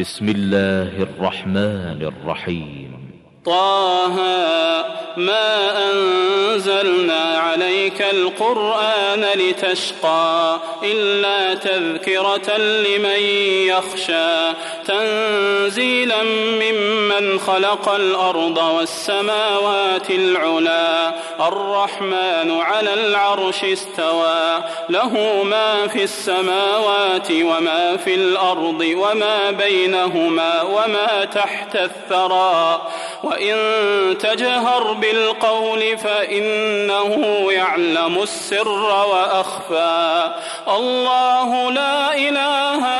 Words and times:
بسم 0.00 0.28
الله 0.28 1.02
الرحمن 1.02 2.02
الرحيم. 2.02 2.90
طه 3.44 4.16
ما 5.16 5.72
أنزلنا 5.90 7.38
عليك 7.38 8.02
القرآن 8.02 9.24
لتشقى 9.34 10.60
إلا 10.82 11.54
تذكرة 11.54 12.56
لمن 12.58 13.20
يخشى 13.66 14.52
تنزيلا 14.86 16.22
ممن 16.62 17.40
خلق 17.40 17.88
الأرض 17.88 18.58
والسماوات 18.58 20.10
العلا 20.10 21.14
الرحمن 21.40 22.60
على 22.60 22.94
العرش 22.94 23.64
استوى 23.64 24.64
له 24.88 25.42
ما 25.42 25.86
في 25.86 26.02
السماوات 26.02 27.30
وما 27.30 27.96
في 27.96 28.14
الأرض 28.14 28.80
وما 28.80 29.50
بينهما 29.50 30.62
وما 30.62 31.24
تحت 31.24 31.76
الثرى 31.76 32.82
وإن 33.22 33.56
تجهر 34.18 34.92
بالقول 35.10 35.98
فإنه 35.98 37.52
يعلم 37.52 38.22
السر 38.22 38.68
وأخفى. 38.68 40.34
الله 40.68 41.72
لا 41.72 42.14
إله 42.14 42.60
إلا 42.84 42.99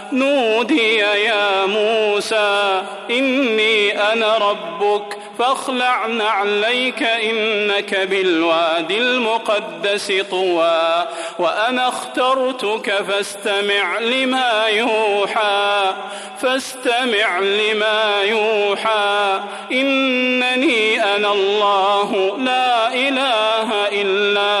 نودي 0.13 0.95
يا 0.97 1.65
موسى 1.65 2.81
إني 3.09 4.01
أنا 4.13 4.37
ربك 4.37 5.17
فاخلع 5.39 6.07
نعليك 6.07 7.03
إنك 7.03 7.95
بالوادي 7.95 8.97
المقدس 8.97 10.13
طوى 10.31 11.07
وأنا 11.39 11.87
اخترتك 11.87 12.91
فاستمع 13.07 13.99
لما 13.99 14.65
يوحى 14.67 15.93
فاستمع 16.41 17.39
لما 17.39 18.21
يوحى 18.23 19.39
إنني 19.71 21.03
أنا 21.15 21.31
الله 21.31 22.37
لا 22.37 22.93
إله 22.93 23.87
إلا 24.01 24.60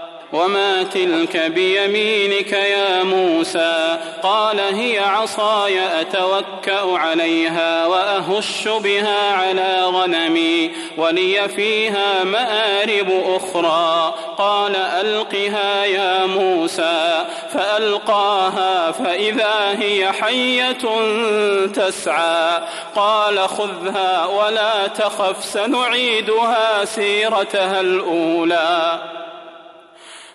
وما 0.33 0.83
تلك 0.83 1.37
بيمينك 1.37 2.51
يا 2.51 3.03
موسى 3.03 3.97
قال 4.23 4.59
هي 4.59 4.99
عصاي 4.99 6.01
أتوكأ 6.01 6.97
عليها 6.97 7.85
وأهش 7.87 8.67
بها 8.67 9.31
على 9.31 9.85
غنمي 9.85 10.71
ولي 10.97 11.49
فيها 11.49 12.23
مآرب 12.23 13.11
أخرى 13.35 14.13
قال 14.37 14.75
ألقها 14.75 15.85
يا 15.85 16.25
موسى 16.25 17.25
فألقاها 17.53 18.91
فإذا 18.91 19.77
هي 19.79 20.11
حية 20.11 20.77
تسعى 21.65 22.61
قال 22.95 23.39
خذها 23.39 24.25
ولا 24.25 24.87
تخف 24.87 25.45
سنعيدها 25.45 26.85
سيرتها 26.85 27.81
الأولى 27.81 28.99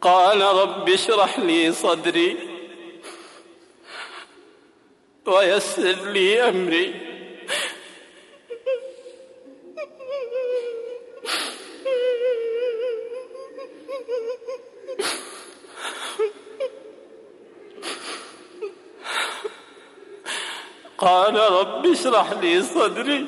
قال 0.00 0.42
رب 0.42 0.88
اشرح 0.88 1.38
لي 1.38 1.72
صدري 1.72 2.36
ويسر 5.26 6.10
لي 6.12 6.48
أمري. 6.48 6.94
قال 20.98 21.36
رب 21.36 21.86
اشرح 21.86 22.32
لي 22.32 22.62
صدري 22.62 23.26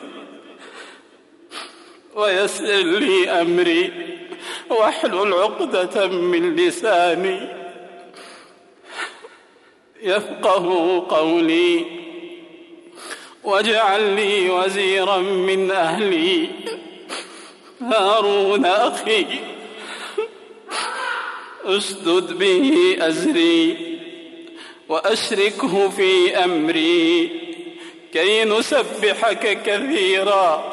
ويسر 2.14 2.82
لي 2.82 3.30
أمري. 3.30 4.12
واحلل 4.72 5.34
عقدة 5.34 6.06
من 6.06 6.56
لساني. 6.56 7.48
يفقه 10.02 10.66
قولي. 11.08 11.84
واجعل 13.44 14.02
لي 14.16 14.50
وزيرا 14.50 15.16
من 15.18 15.70
أهلي. 15.70 16.48
هارون 17.80 18.66
أخي. 18.66 19.26
اشدد 21.64 22.38
به 22.38 22.96
أزري. 23.00 23.98
وأشركه 24.88 25.88
في 25.88 26.36
أمري. 26.36 27.30
كي 28.12 28.44
نسبحك 28.44 29.62
كثيرا. 29.62 30.72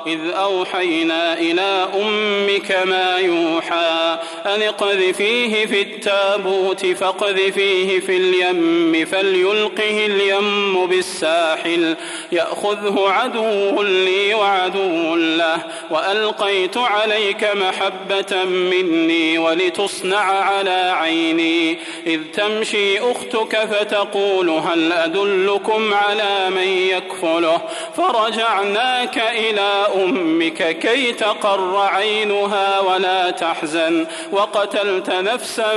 إذ 0.07 0.19
أوحينا 0.29 1.33
إلى 1.33 1.87
أمك 1.95 2.77
ما 2.85 3.17
يوحى 3.17 4.19
أن 4.45 4.61
اقذفيه 4.61 5.65
في 5.65 5.81
التابوت 5.81 6.85
فاقذفيه 6.85 7.99
في 7.99 8.17
اليم 8.17 9.05
فليلقه 9.05 10.05
اليم 10.05 10.85
بالساحل 10.85 11.95
يأخذه 12.31 13.09
عدو 13.09 13.81
لي 13.81 14.33
وعدو 14.33 15.15
له 15.15 15.57
وألقيت 15.89 16.77
عليك 16.77 17.49
محبة 17.55 18.43
مني 18.43 19.37
ولتصنع 19.37 20.23
على 20.23 20.93
عيني 20.97 21.77
إذ 22.07 22.19
تمشي 22.33 22.99
أختك 22.99 23.57
فتقول 23.57 24.49
هل 24.49 24.91
أدلكم 24.91 25.93
على 25.93 26.49
من 26.49 26.67
يكفله 26.67 27.61
فرجعناك 27.97 29.17
إلى 29.17 29.87
أمك 29.95 30.79
كي 30.79 31.11
تقر 31.11 31.77
عينها 31.77 32.79
ولا 32.79 33.31
تحزن. 33.31 34.07
وقتلت 34.31 35.09
نفسا 35.09 35.71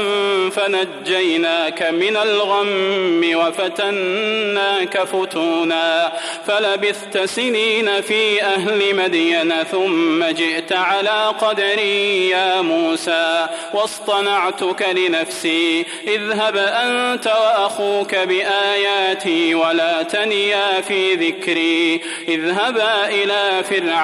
فنجيناك 0.51 1.83
من 1.83 2.17
الغم 2.17 3.31
وفتناك 3.35 5.05
فتونا. 5.05 6.13
فلبثت 6.47 7.19
سنين 7.19 8.01
في 8.01 8.43
أهل 8.43 8.97
مدين 8.97 9.55
ثم 9.71 10.25
جئت 10.25 10.73
على 10.73 11.33
قدري 11.41 12.29
يا 12.29 12.61
موسى. 12.61 13.47
واصطنعتك 13.75 14.87
لنفسي. 14.97 15.87
اذهب 16.07 16.57
أنت 16.57 17.27
وأخوك 17.27 18.15
بآياتي 18.15 19.55
ولا 19.55 20.03
تنيا 20.03 20.81
في 20.81 21.15
ذكري. 21.15 22.01
اذهبا 22.29 23.09
إلى 23.09 23.65
فرعون 23.71 24.04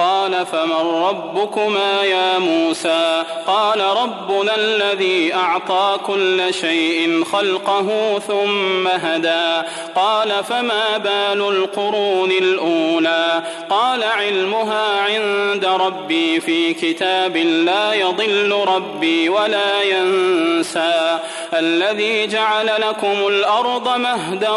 قال 0.00 0.46
فمن 0.46 1.02
ربكما 1.02 2.02
يا 2.02 2.38
موسى؟ 2.38 3.22
قال 3.46 3.80
ربنا 3.80 4.56
الذي 4.56 5.34
أعطى 5.34 5.98
كل 6.06 6.54
شيء 6.54 7.24
خلقه 7.24 8.18
ثم 8.18 8.88
هدى. 8.88 9.68
قال 9.94 10.44
فما 10.44 10.96
بال 10.96 11.48
القرون 11.48 12.30
الأولى؟ 12.30 13.39
قال 13.70 14.04
علمها 14.04 15.00
عند 15.00 15.64
ربي 15.64 16.40
في 16.40 16.74
كتاب 16.74 17.36
لا 17.36 17.92
يضل 17.92 18.64
ربي 18.68 19.28
ولا 19.28 19.82
ينسى 19.82 21.18
الذي 21.54 22.26
جعل 22.26 22.66
لكم 22.66 23.26
الأرض 23.28 23.98
مهدا 23.98 24.52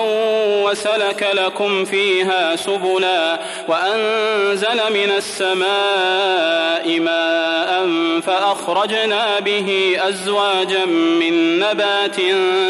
وسلك 0.64 1.28
لكم 1.34 1.86
فيها 1.86 2.56
سبلا 2.56 3.40
وأنزل 3.68 4.78
من 4.94 5.12
السماء 5.18 7.00
ماء 7.00 7.90
فأخرجنا 8.22 9.40
به 9.40 9.98
أزواجا 10.00 10.86
من 10.86 11.60
نبات 11.60 12.16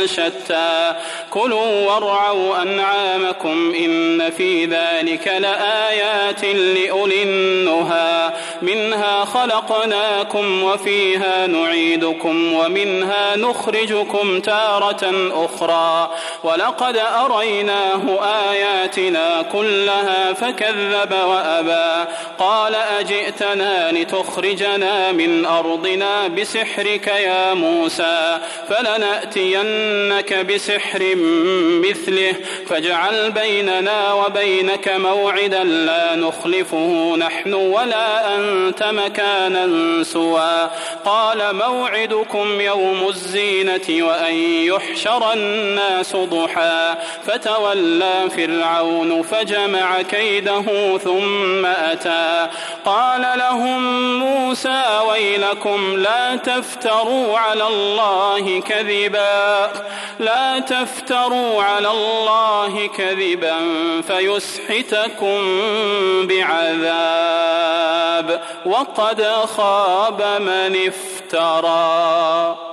شتى 0.05 0.91
كلوا 1.29 1.91
وارعوا 1.91 2.61
أنعامكم 2.61 3.73
إن 3.75 4.31
في 4.31 4.65
ذلك 4.65 5.27
لآيات 5.27 6.32
لأولي 6.43 7.23
النهى. 7.23 8.33
منها 8.61 9.25
خلقناكم 9.25 10.63
وفيها 10.63 11.47
نعيدكم 11.47 12.53
ومنها 12.53 13.35
نخرجكم 13.35 14.39
تارة 14.39 15.31
أخرى. 15.33 16.11
ولقد 16.43 16.97
أريناه 16.97 18.19
آياتنا 18.51 19.41
كلها 19.51 20.33
فكذب 20.33 21.13
وأبى. 21.27 22.09
قال 22.39 22.75
أجئتنا 22.75 23.91
لتخرجنا 23.91 25.11
من 25.11 25.45
أرضنا 25.45 26.27
بسحرك 26.27 27.07
يا 27.07 27.53
موسى. 27.53 28.39
فلنأتينك 28.69 30.33
بسحر 30.33 31.15
مثله. 31.89 32.35
فاجعل 32.67 33.31
بيننا 33.31 34.13
وبينك 34.13 34.89
موعدا 34.89 35.63
لا 35.63 36.15
نخلفه 36.23 37.15
نحن 37.17 37.53
ولا 37.53 38.35
أنت 38.35 38.83
مكانا 38.83 40.03
سوى. 40.03 40.69
قال 41.05 41.55
موعدكم 41.55 42.61
يوم 42.61 43.07
الزينة 43.09 44.07
وأن 44.07 44.33
يحشر 44.69 45.33
الناس 45.33 46.15
ضحى. 46.15 46.95
فتولى 47.25 48.29
فرعون 48.37 49.21
فجمع 49.21 50.01
كيده 50.01 50.97
ثم 50.97 51.65
أتى. 51.65 52.47
قال 52.85 53.21
لهم 53.35 53.79
موسى 54.19 54.83
ويلكم 55.09 55.95
لا 55.97 56.35
تفتروا 56.35 57.37
على 57.37 57.67
الله 57.67 58.59
كذبا. 58.59 59.71
لا 60.19 60.59
تفتروا 60.59 61.63
على 61.63 61.91
الله 61.91 62.87
كذبا 62.97 63.55
فيسحتكم 64.07 65.41
بعذاب 66.27 68.41
وقد 68.65 69.23
خاب 69.45 70.21
من 70.41 70.75
افترى. 70.87 72.72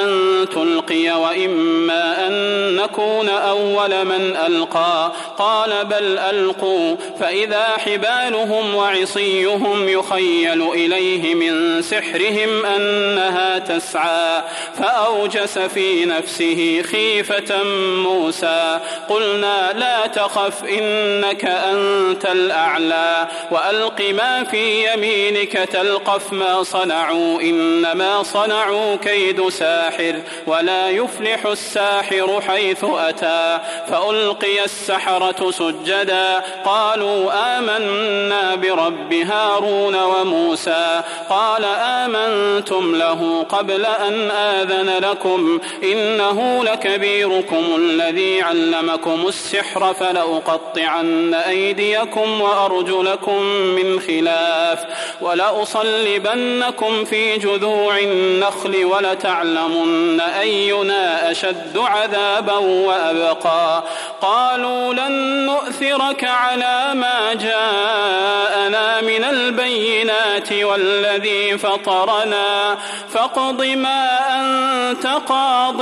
تلقي 0.45 1.11
وإما 1.11 2.27
أن 2.27 2.33
نكون 2.75 3.29
أول 3.29 4.05
من 4.05 4.35
ألقى 4.35 5.11
قال 5.41 5.85
بل 5.85 6.19
ألقوا 6.19 6.95
فإذا 7.19 7.63
حبالهم 7.63 8.75
وعصيهم 8.75 9.89
يخيل 9.89 10.61
إليه 10.61 11.35
من 11.35 11.81
سحرهم 11.81 12.65
أنها 12.65 13.59
تسعى 13.59 14.41
فأوجس 14.77 15.59
في 15.59 16.05
نفسه 16.05 16.81
خيفة 16.91 17.63
موسى 17.95 18.79
قلنا 19.09 19.73
لا 19.73 20.07
تخف 20.07 20.63
إنك 20.63 21.45
أنت 21.45 22.25
الأعلى 22.25 23.27
وألق 23.51 24.01
ما 24.01 24.43
في 24.43 24.93
يمينك 24.93 25.51
تلقف 25.51 26.33
ما 26.33 26.63
صنعوا 26.63 27.41
إنما 27.41 28.23
صنعوا 28.23 28.95
كيد 28.95 29.49
ساحر 29.49 30.21
ولا 30.47 30.89
يفلح 30.89 31.45
الساحر 31.45 32.41
حيث 32.41 32.83
أتى 32.83 33.59
فألقي 33.87 34.65
السحرة 34.65 35.30
سجدا. 35.39 36.41
قالوا 36.65 37.31
آمنا 37.57 38.55
برب 38.55 39.13
هارون 39.13 39.95
وموسى. 39.95 41.01
قال 41.29 41.65
آمنتم 41.65 42.95
له 42.95 43.45
قبل 43.49 43.85
أن 43.85 44.31
آذن 44.31 45.09
لكم. 45.09 45.59
إنه 45.83 46.63
لكبيركم 46.63 47.63
الذي 47.77 48.41
علمكم 48.41 49.27
السحر 49.27 49.93
فلأقطعن 49.93 51.33
أيديكم 51.33 52.41
وأرجلكم 52.41 53.41
من 53.43 53.99
خلاف. 53.99 54.79
ولأصلبنكم 55.21 57.05
في 57.05 57.37
جذوع 57.37 57.99
النخل 57.99 58.85
ولتعلمن 58.85 60.19
أينا 60.19 61.31
أشد 61.31 61.77
عذابا 61.77 62.57
وأبقى. 62.57 63.83
قالوا 64.21 64.93
لن 64.93 65.20
نؤ 65.21 65.61
لنؤثرك 65.61 66.23
على 66.23 66.93
ما 66.93 67.33
جاءنا 67.33 69.01
من 69.01 69.23
البينات 69.23 70.53
والذي 70.53 71.57
فطرنا. 71.57 72.77
فاقض 73.13 73.63
ما 73.63 74.19
أنت 74.39 75.07
قاض 75.07 75.81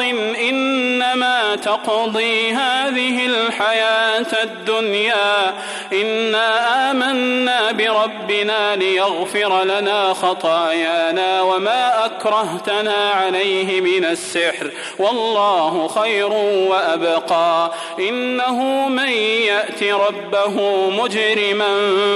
إنما 0.49 1.55
تقضي 1.55 2.51
هذه 2.51 3.25
الحياة 3.25 4.43
الدنيا. 4.43 5.53
إنا 5.93 6.91
آمنا 6.91 7.71
بربنا 7.71 8.75
ليغفر 8.75 9.63
لنا 9.63 10.13
خطايانا 10.13 11.41
وما 11.41 12.05
أكرهتنا 12.05 13.09
عليه 13.09 13.81
من 13.81 14.05
السحر. 14.05 14.71
والله 14.99 15.87
خير 15.87 16.29
وأبقى. 16.69 17.71
إنه 17.99 18.87
من 18.87 19.09
يأت 19.19 19.83
ربه 19.83 20.55
مجرما 20.89 21.69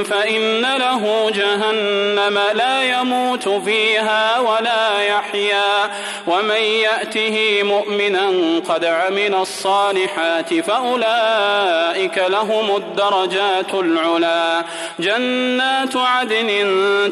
فإن 0.03 0.62
له 0.62 1.31
جهنم 1.36 2.39
لا 2.53 2.83
يموت 2.83 3.50
فيها 3.50 4.39
ولا 4.39 5.01
يحيا 5.01 5.91
ومن 6.27 6.62
يأته 6.62 7.63
مؤمنا 7.63 8.31
قد 8.69 8.86
عمل 8.86 9.36
الصالحات 9.36 10.53
فأولئك 10.53 12.17
لهم 12.17 12.75
الدرجات 12.75 13.74
العلا 13.74 14.63
جنات 15.00 15.95
عدن 15.95 16.50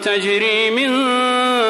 تجري 0.04 0.70
من 0.70 0.92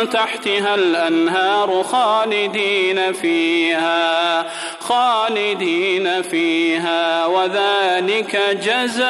تحتها 0.10 0.75
الأنهار 0.75 1.84
خالدين 1.84 3.13
فيها 3.13 4.46
خالدين 4.80 6.22
فيها 6.22 7.25
وذلك 7.25 8.11
جزاء 8.63 9.08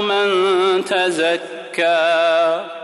من 0.00 0.84
تزكى. 0.84 2.83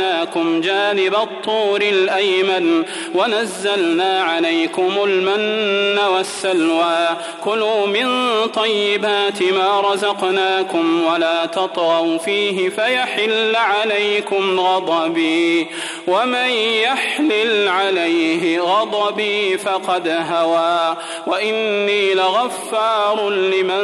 وجعلناكم 0.01 0.61
جانب 0.61 1.15
الطور 1.15 1.81
الأيمن 1.81 2.83
ونزلنا 3.15 4.23
عليكم 4.23 4.91
المن 5.03 5.99
والسلوى 5.99 7.07
كلوا 7.43 7.87
من 7.87 8.07
طيبات 8.47 9.43
ما 9.43 9.81
رزقناكم 9.81 11.03
ولا 11.03 11.45
تطغوا 11.45 12.17
فيه 12.17 12.69
فيحل 12.69 13.55
عليكم 13.55 14.59
غضبي 14.59 15.67
ومن 16.07 16.49
يحلل 16.83 17.67
عليه 17.67 18.59
غضبي 18.61 19.57
فقد 19.57 20.07
هوى 20.07 20.97
وإني 21.27 22.13
لغفار 22.13 23.29
لمن 23.29 23.83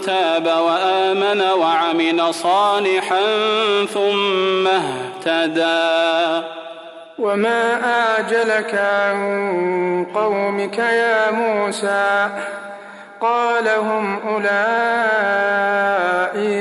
تاب 0.00 0.46
وآمن 0.46 1.40
وعمل 1.40 2.34
صالحا 2.34 3.22
ثم 3.94 4.68
أحدا 5.26 6.44
وما 7.18 7.80
آجلك 8.18 8.74
عن 8.74 10.06
قومك 10.14 10.78
يا 10.78 11.30
موسى؟ 11.30 12.28
قال 13.20 13.68
هم 13.68 14.18
أولئي 14.28 14.54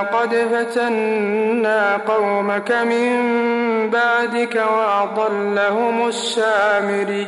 قد 0.01 0.36
فتنا 0.53 1.97
قومك 2.07 2.71
من 2.71 3.19
بعدك 3.89 4.55
وأضلهم 4.55 6.07
السامري. 6.07 7.27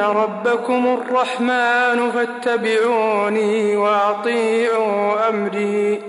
ربكم 0.00 1.00
الرحمن 1.02 2.10
فاتبعوني 2.10 3.76
وأطيعوا 3.76 5.28
أمري 5.28 6.02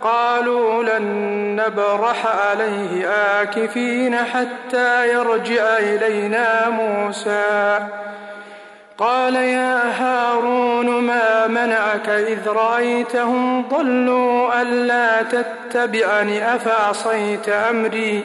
قالوا 0.00 0.82
لن 0.82 1.06
نبرح 1.56 2.26
عليه 2.26 3.08
آكفين 3.42 4.16
حتى 4.16 5.08
يرجع 5.08 5.78
إلينا 5.78 6.68
موسى 6.68 7.78
قال 8.98 9.34
يا 9.34 9.82
هارون 10.00 10.86
ما 10.86 11.46
منعك 11.46 12.08
إذ 12.08 12.48
رأيتهم 12.48 13.68
ضلوا 13.68 14.62
ألا 14.62 15.22
تتبعني 15.22 16.54
أفعصيت 16.54 17.48
أمري 17.48 18.24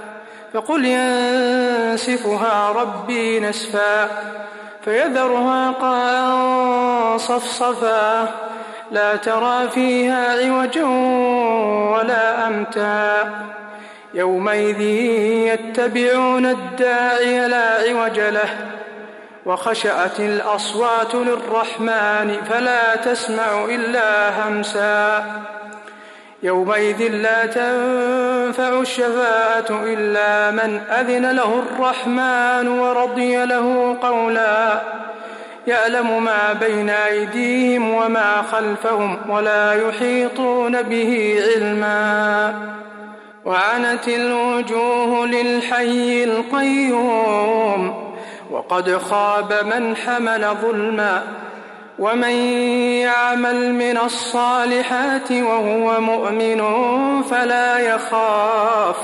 فقل 0.53 0.85
ينسفها 0.85 2.69
ربي 2.71 3.39
نسفا 3.39 4.07
فيذرها 4.85 5.71
قاعا 5.71 7.17
صفصفا. 7.17 8.31
لا 8.91 9.15
ترى 9.15 9.69
فيها 9.69 10.31
عوجا 10.31 10.85
ولا 11.93 12.47
أمتا. 12.47 13.29
يومئذ 14.13 14.81
يتبعون 15.51 16.45
الداعي 16.45 17.47
لا 17.47 17.65
عوج 17.73 18.19
له 18.19 18.49
وخشعت 19.45 20.19
الأصوات 20.19 21.15
للرحمن 21.15 22.37
فلا 22.49 22.95
تسمع 22.95 23.65
إلا 23.65 24.29
همسا. 24.47 25.23
يومئذ 26.43 27.07
لا 27.07 27.45
تنفع 27.45 28.79
الشفاعة 28.79 29.65
إلا 29.69 30.51
من 30.51 30.81
أذن 30.89 31.31
له 31.31 31.59
الرحمن 31.59 32.67
ورضي 32.67 33.45
له 33.45 33.97
قولا. 34.01 34.81
يعلم 35.67 36.23
ما 36.23 36.53
بين 36.53 36.89
أيديهم 36.89 37.93
وما 37.93 38.41
خلفهم 38.51 39.17
ولا 39.29 39.73
يحيطون 39.73 40.81
به 40.81 41.43
علما. 41.47 42.53
وعنت 43.45 44.07
الوجوه 44.07 45.27
للحي 45.27 46.23
القيوم 46.23 48.11
وقد 48.51 48.97
خاب 48.97 49.53
من 49.65 49.95
حمل 49.95 50.47
ظلما. 50.61 51.23
ومن 51.99 52.35
يعمل 53.01 53.73
من 53.73 53.97
الصالحات 53.97 55.31
وهو 55.31 56.01
مؤمن 56.01 56.61
فلا 57.23 57.77
يخاف 57.79 58.97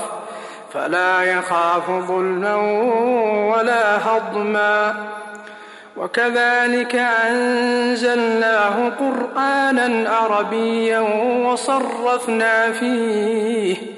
فلا 0.72 1.22
يخاف 1.22 1.90
ظلما 1.90 2.54
ولا 3.56 3.96
هضما. 3.96 4.94
وكذلك 5.96 6.94
أنزلناه 6.94 8.92
قرآنا 9.00 10.10
عربيا 10.10 11.00
وصرفنا 11.46 12.72
فيه 12.72 13.97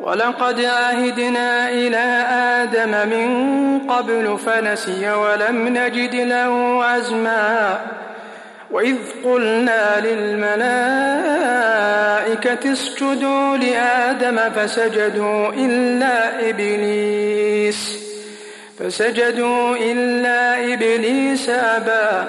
ولقد 0.00 0.64
عهدنا 0.64 1.68
إلى 1.68 2.26
آدم 2.62 3.08
من 3.08 3.28
قبل 3.78 4.38
فنسي 4.46 5.12
ولم 5.12 5.68
نجد 5.68 6.14
له 6.14 6.84
عزما. 6.84 7.80
وإذ 8.70 8.96
قلنا 9.24 10.00
للملائكة 10.00 10.62
اسجدوا 12.72 13.56
لآدم 13.56 14.50
فسجدوا 14.50 15.52
إلا 15.52 16.50
إبليس. 16.50 17.98
فسجدوا 18.78 19.76
إلا 19.76 20.74
إبليس 20.74 21.48
أبى. 21.48 22.28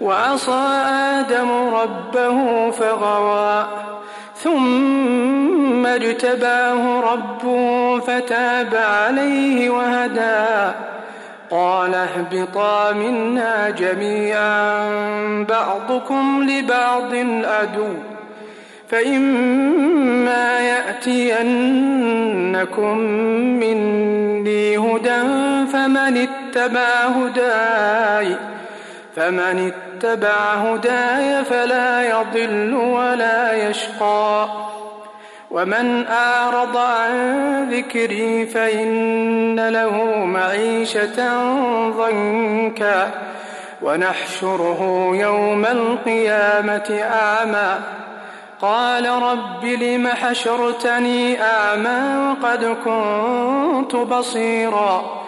وعصى 0.00 0.84
آدم 0.88 1.50
ربه 1.50 2.70
فغوى 2.70 3.66
ثم 4.36 5.86
اجتباه 5.86 7.00
ربه 7.00 7.98
فتاب 8.00 8.74
عليه 8.74 9.70
وهدى. 9.70 10.74
قال 11.50 11.94
اهبطا 11.94 12.92
منا 12.92 13.70
جميعا 13.70 14.88
بعضكم 15.48 16.46
لبعض 16.50 17.14
أدو 17.44 17.94
فإما 18.88 20.60
يأتينكم 20.60 21.78
مني 23.60 24.78
هدى 24.78 25.22
فمن 25.72 26.28
اتبع 26.28 27.06
هداي 27.06 28.36
فمن 29.18 29.72
اتبع 29.72 30.54
هداي 30.54 31.44
فلا 31.44 32.02
يضل 32.02 32.74
ولا 32.74 33.68
يشقى. 33.68 34.48
ومن 35.50 36.06
أعرض 36.06 36.76
عن 36.76 37.12
ذكري 37.70 38.46
فإن 38.46 39.68
له 39.68 40.14
معيشة 40.24 41.42
ضنكا. 41.90 43.10
ونحشره 43.82 45.10
يوم 45.12 45.64
القيامة 45.64 47.00
أعمى. 47.12 47.78
قال 48.60 49.08
رب 49.08 49.64
لم 49.64 50.08
حشرتني 50.08 51.42
أعمى 51.42 52.28
وقد 52.30 52.76
كنت 52.84 53.96
بصيرا. 53.96 55.27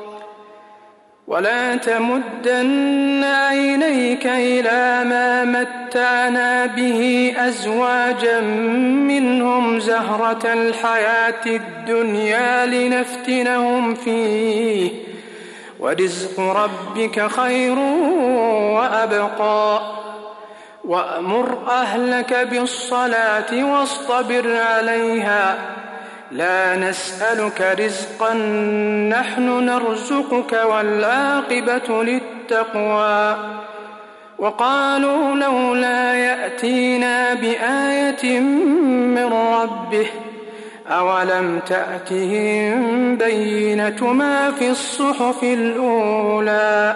ولا 1.27 1.75
تمدن 1.75 3.23
عينيك 3.23 4.27
إلى 4.27 5.09
ما 5.09 5.43
متعنا 5.43 6.65
به 6.65 7.33
أزواجا 7.37 8.39
منهم 9.07 9.79
زهرة 9.79 10.53
الحياة 10.53 11.45
الدنيا 11.45 12.65
لنفتنهم 12.65 13.95
فيه. 13.95 14.91
ورزق 15.79 16.39
ربك 16.39 17.27
خير 17.27 17.79
وأبقى. 18.75 19.81
وأمر 20.83 21.57
أهلك 21.69 22.47
بالصلاة 22.51 23.65
واصطبر 23.65 24.57
عليها. 24.57 25.57
لا 26.31 26.75
نسألك 26.75 27.61
رزقا 27.79 28.33
نحن 29.09 29.65
نرزقك 29.65 30.53
والعاقبة 30.65 32.03
للتقوى. 32.03 33.37
وقالوا 34.39 35.35
لولا 35.35 36.13
يأتينا 36.13 37.33
بآية 37.33 38.39
من 38.39 39.33
ربه 39.33 40.07
أولم 40.87 41.59
تأتهم 41.67 43.15
بينة 43.15 44.13
ما 44.13 44.51
في 44.51 44.69
الصحف 44.69 45.43
الأولى؟ 45.43 46.95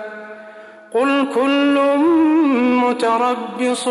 قل 0.93 1.27
كل 1.35 1.97
متربص 2.83 3.89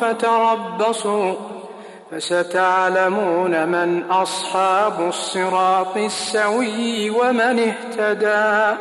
فتربصوا 0.00 1.34
فستعلمون 2.10 3.68
من 3.68 4.10
أصحاب 4.10 5.08
الصراط 5.08 5.96
السوي 5.96 7.10
ومن 7.10 7.72
اهتدى 7.72 8.78